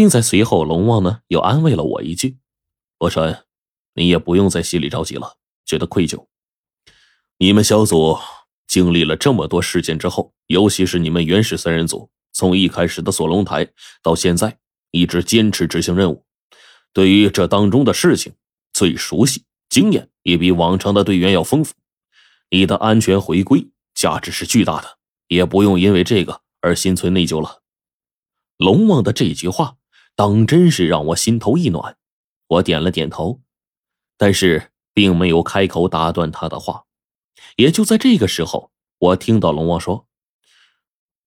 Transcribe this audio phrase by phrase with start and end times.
[0.00, 2.38] 并在随后，龙王呢又安慰了我一句
[2.96, 3.44] ：“伯川，
[3.92, 6.26] 你也不用在心里着急了，觉得愧疚。
[7.36, 8.18] 你们小组
[8.66, 13.68] 经历了这么多事件之后，尤其是你们原始三人组，从一开始的锁龙台
[14.02, 14.56] 到现在，
[14.90, 16.24] 一直坚持执行任务，
[16.94, 18.32] 对于这当中的事情
[18.72, 21.74] 最熟悉，经验也比往常的队员要丰富。
[22.48, 24.96] 你的安全回归价值是巨大的，
[25.28, 27.60] 也不用因为这个而心存内疚了。”
[28.56, 29.76] 龙王的这句话。
[30.20, 31.96] 当真是让我心头一暖，
[32.46, 33.40] 我点了点头，
[34.18, 36.84] 但是并没有开口打断他的话。
[37.56, 40.06] 也就在这个时候，我听到龙王说：“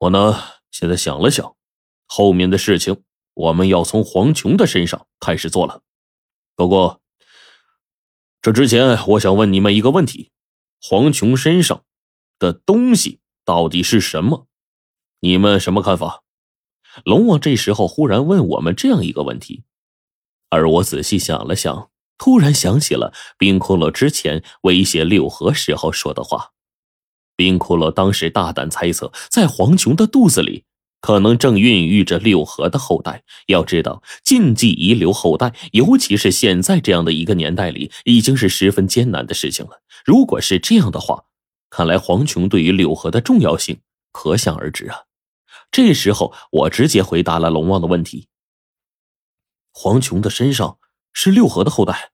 [0.00, 1.54] 我呢，现在想了想，
[2.06, 3.02] 后面的事情
[3.34, 5.82] 我们要从黄琼的身上开始做了。
[6.56, 7.02] 不过，
[8.40, 10.32] 这之前我想问你们一个问题：
[10.80, 11.84] 黄琼身上
[12.38, 14.46] 的东西到底是什么？
[15.20, 16.22] 你们什么看法？”
[17.04, 19.62] 龙王这时候忽然问我们这样一个问题，
[20.50, 26.52] 而我仔细想了想，突然想起了冰骷髅之前威胁六合时候说的话。
[27.36, 30.64] 冰骷髅当时大胆猜测，在黄琼的肚子里
[31.00, 33.22] 可能正孕育着六合的后代。
[33.46, 39.82] 要知道，禁忌遗留后代，尤其是现在这样的一个年代里，已经是十分艰难的事情了。
[40.04, 41.26] 如果是这样的话，
[41.70, 43.78] 看来黄琼对于六合的重要性
[44.10, 44.96] 可想而知啊。
[45.70, 48.28] 这时候，我直接回答了龙王的问题。
[49.70, 50.78] 黄琼的身上
[51.12, 52.10] 是六合的后代，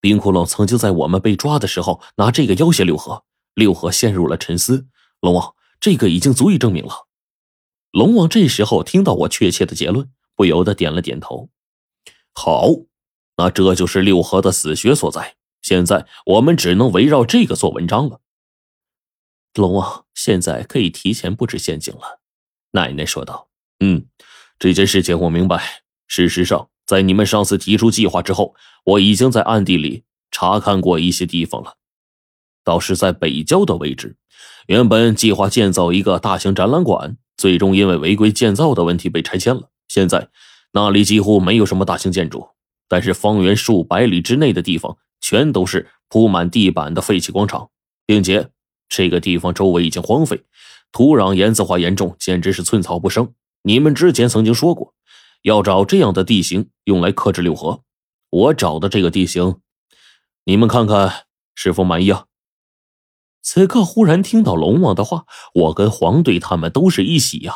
[0.00, 4.86] 冰窟窿曾经在我们被抓的时候拿这个要挟六合，六合陷入了沉思。
[5.20, 7.08] 龙王，这个已经足以证明了。
[7.90, 11.50] 龙王这时候听到我确切的结论，不由得点了点头。
[12.34, 12.68] 好，
[13.36, 15.36] 那这就是六合的死穴所在。
[15.60, 18.20] 现在我们只能围绕这个做文章了。
[19.54, 22.20] 龙王，现在可以提前布置陷阱了。
[22.72, 23.48] 奶奶说道
[23.80, 24.06] ：“嗯，
[24.58, 25.82] 这件事情我明白。
[26.06, 31.74] 事实上，在你们上次提出计划之后，我已经在暗地里查看过一些地方了。
[32.64, 34.16] 倒是在北郊的位置，
[34.66, 39.70] 原本计划建造一个大型展览馆，最终因为违规建造的问题被拆迁了。
[39.88, 40.28] 现在
[40.72, 42.48] 那里几乎没有什么大型建筑，
[42.88, 47.70] 但是方圆数百里之内的地方全都是铺满地板的废弃广场，
[48.04, 48.50] 并且
[48.88, 50.42] 这个地方周围已经荒废。”
[50.92, 53.34] 土壤盐渍化严重，简直是寸草不生。
[53.62, 54.94] 你们之前曾经说过，
[55.42, 57.82] 要找这样的地形用来克制六合。
[58.30, 59.60] 我找的这个地形，
[60.44, 62.26] 你们看看是否满意啊？
[63.42, 67.54] 此刻忽然听到龙王的话，我跟黄队他们都是一喜呀。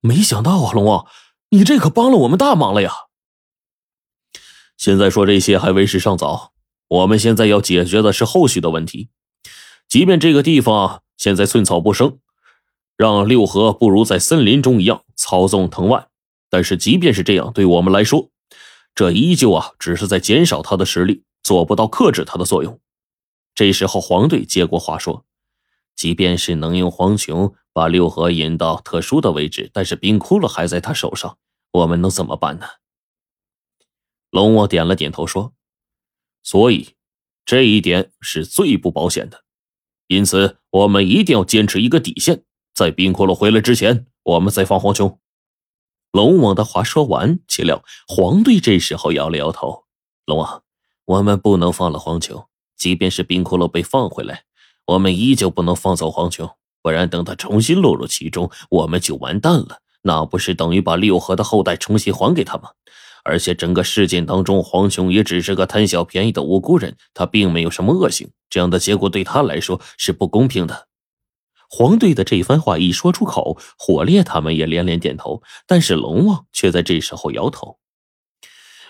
[0.00, 1.06] 没想到啊，龙王，
[1.50, 2.92] 你这可帮了我们大忙了呀！
[4.76, 6.52] 现在说这些还为时尚早，
[6.88, 9.10] 我们现在要解决的是后续的问题。
[9.88, 12.18] 即便这个地方现在寸草不生。
[12.98, 16.08] 让六合不如在森林中一样操纵藤蔓，
[16.50, 18.28] 但是即便是这样，对我们来说，
[18.92, 22.80] 这依旧啊只是在减少他的实力，做不到克制他的作用。
[23.54, 25.24] 这时候，黄队接过话说
[25.94, 31.38] ：“即便是能用黄琼把六合引到特殊的位置，但是冰窟窿还在他手上，
[31.70, 32.66] 我们能怎么办呢？”
[34.30, 35.52] 龙王点了点头说
[36.42, 36.96] ：“所以，
[37.46, 39.44] 这一点是最不保险的，
[40.08, 42.42] 因此我们一定要坚持一个底线。”
[42.78, 45.18] 在冰骷髅回来之前，我们再放黄琼。
[46.12, 49.82] 龙王的话说完，岂料黄队这时候摇了摇头
[50.26, 50.62] ：“龙王，
[51.04, 52.44] 我们不能放了黄琼。
[52.76, 54.44] 即便是冰骷髅被放回来，
[54.86, 56.48] 我们依旧不能放走黄琼，
[56.80, 59.80] 不然等他重新落入其中，我们就完蛋了。
[60.02, 62.70] 那不是等于把六合的后代重新还给他吗？
[63.24, 68.30] 而且整个事件当中，黄琼也只是个贪小便宜的无辜人，他并没有什么恶行。
[68.48, 70.86] 这样的结果对他来说是不公平的。”
[71.68, 77.78] 黄队的这番话一说出口，火烈他们也连连点头，但是龙王却在这时候摇头。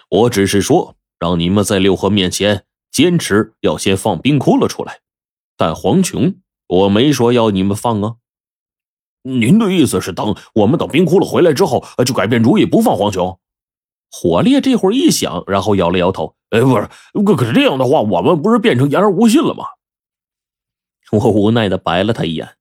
[0.09, 5.01] 我只是说，让你们在六合面前坚持要先放冰窟窿出来，
[5.57, 8.17] 但黄琼，我没说要你们放啊。
[9.23, 13.41] 您的意思是，等我们等冰窟窿回来之后，就改变主意不放黄琼？
[14.11, 16.37] 火烈这会儿一想，然后摇了摇头。
[16.51, 16.89] 哎，不是，
[17.27, 19.65] 可可是这样的话，我们不是变成言而无信了吗？
[21.13, 22.58] 我无奈的白了他一眼。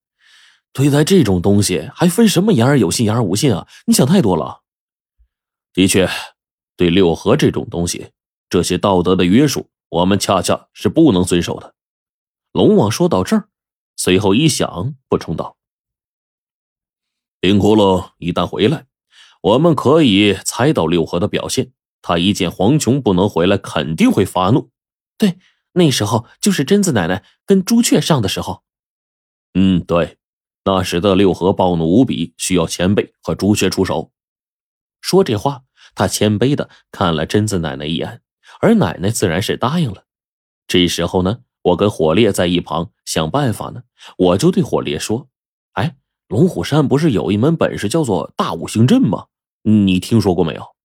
[0.74, 3.68] 对待这种东西，还分什么言而有信、言而无信啊？
[3.86, 4.62] 你想太多了。
[5.74, 6.08] 的确，
[6.75, 8.12] 对六合这种东西，
[8.50, 11.74] 这些道德的约束，我们恰恰是不能遵守的。
[12.52, 13.50] 龙王说到这儿，
[13.96, 15.58] 随后一想，补充道
[17.40, 18.86] ：“冰窟窿一旦回来，
[19.42, 21.72] 我们可以猜到六合的表现。
[22.02, 24.70] 他一见黄琼不能回来，肯定会发怒。
[25.18, 25.40] 对，
[25.74, 28.63] 那时候就是贞子奶奶跟朱雀上的时候。
[29.56, 30.18] 嗯，对。”
[30.68, 34.12] 那使得六合暴怒无比，需要前辈和朱雀出手。
[35.00, 35.62] 说这话，
[35.96, 38.22] 他谦卑的看了贞子奶奶一眼，
[38.60, 40.04] 而奶奶自然是答应了。
[40.68, 43.84] 这时候呢，我跟火烈在一旁想办法呢，
[44.18, 45.30] 我就对火烈说
[45.72, 45.96] ：“哎，
[46.28, 49.28] 龙虎山不是有一门本事叫做大五行阵吗？
[49.63, 50.75] 你听说过没有？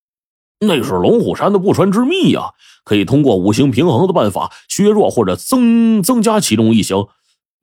[0.61, 2.52] 那是龙虎山的不传之秘呀，
[2.85, 7.08] 可以通过五行平衡的办法削弱或者增增加其中一行。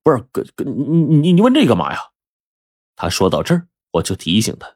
[0.03, 1.99] 不是，跟跟你你你问这干嘛呀？”
[2.99, 4.75] 他说到这儿，我就提醒他。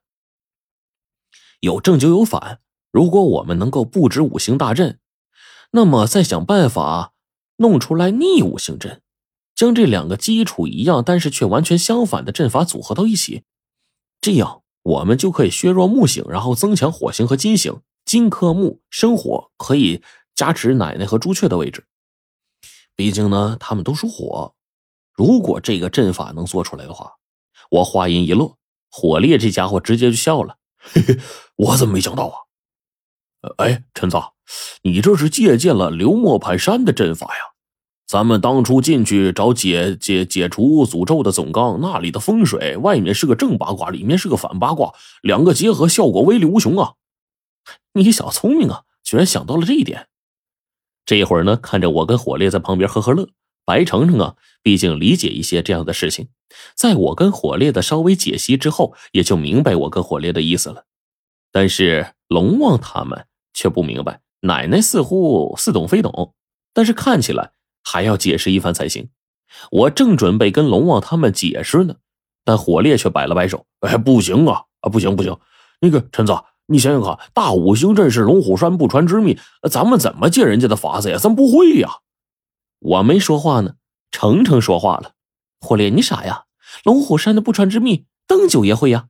[1.59, 2.61] 有正就有反。
[2.89, 4.99] 如果我们能够布置五行大阵，
[5.71, 7.11] 那么再想办法
[7.57, 9.01] 弄出来逆五行阵，
[9.53, 13.43] 将这两个基础一样但是却完全相反的阵法组合到一起，
[14.21, 17.81] 这样我们就可以削弱木星，然后增强火星和金星。
[18.05, 20.01] 金克木生火，可以
[20.33, 21.85] 加持奶奶和朱雀的位置。
[22.95, 24.55] 毕竟呢，他们都属火。
[25.13, 27.13] 如果这个阵法能做出来的话，
[27.73, 28.59] 我话音一落，
[28.91, 30.57] 火烈这家伙直接就笑了。
[30.77, 31.19] 嘿嘿，
[31.55, 33.49] 我怎么没想到啊？
[33.57, 34.17] 哎，陈子，
[34.83, 37.53] 你这是借鉴了流墨盘山的阵法呀？
[38.05, 44.93] 咱们当初进去找解解解除诅咒的总纲，那里的风水外面是个正八卦，里面是个反八卦，
[45.23, 46.93] 两个结合效果威力无穷啊！
[47.93, 50.09] 你小聪明啊，居然想到了这一点。
[51.07, 53.29] 这会儿呢，看着我跟火烈在旁边呵呵乐，
[53.65, 56.27] 白程程啊，毕竟理解一些这样的事情。
[56.75, 60.85] 在我跟火烈的稍微解析之后，也就明白我跟火烈的意思了。
[61.51, 66.33] 但是龙王他们却不明白，奶奶似乎似懂非懂，
[66.73, 67.51] 但是看起来
[67.83, 69.09] 还要解释一番才行。
[69.71, 71.95] 我正准备跟龙王他们解释呢，
[72.43, 75.37] 但火烈却摆了摆手：“哎，不行啊，啊，不行不行！
[75.79, 76.33] 那个陈子，
[76.67, 79.37] 你想想看，大五行阵是龙虎山不传之秘，
[79.69, 81.17] 咱们怎么借人家的法子呀？
[81.17, 81.89] 咱不会呀！”
[82.83, 83.75] 我没说话呢，
[84.11, 85.13] 程程说话了。
[85.61, 86.43] 火烈，你傻呀？
[86.83, 89.07] 龙虎山的不传之秘，邓九爷会呀。